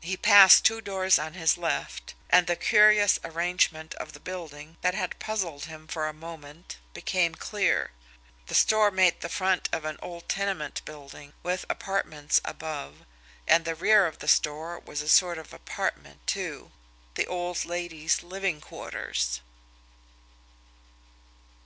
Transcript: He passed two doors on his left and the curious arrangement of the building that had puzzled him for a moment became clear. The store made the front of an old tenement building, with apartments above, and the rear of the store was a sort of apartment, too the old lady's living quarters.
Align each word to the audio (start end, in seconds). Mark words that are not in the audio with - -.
He 0.00 0.16
passed 0.16 0.64
two 0.64 0.80
doors 0.80 1.18
on 1.18 1.34
his 1.34 1.58
left 1.58 2.14
and 2.30 2.46
the 2.46 2.56
curious 2.56 3.18
arrangement 3.22 3.92
of 3.96 4.14
the 4.14 4.20
building 4.20 4.78
that 4.80 4.94
had 4.94 5.18
puzzled 5.18 5.66
him 5.66 5.86
for 5.86 6.08
a 6.08 6.14
moment 6.14 6.78
became 6.94 7.34
clear. 7.34 7.90
The 8.46 8.54
store 8.54 8.90
made 8.90 9.20
the 9.20 9.28
front 9.28 9.68
of 9.72 9.84
an 9.84 9.98
old 10.00 10.30
tenement 10.30 10.80
building, 10.86 11.34
with 11.42 11.66
apartments 11.68 12.40
above, 12.42 13.04
and 13.46 13.66
the 13.66 13.74
rear 13.74 14.06
of 14.06 14.20
the 14.20 14.28
store 14.28 14.78
was 14.78 15.02
a 15.02 15.10
sort 15.10 15.36
of 15.36 15.52
apartment, 15.52 16.26
too 16.26 16.72
the 17.12 17.26
old 17.26 17.66
lady's 17.66 18.22
living 18.22 18.62
quarters. 18.62 19.42